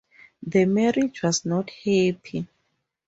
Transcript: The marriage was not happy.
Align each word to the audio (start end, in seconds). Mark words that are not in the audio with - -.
The 0.41 0.65
marriage 0.65 1.21
was 1.21 1.45
not 1.45 1.69
happy. 1.69 2.47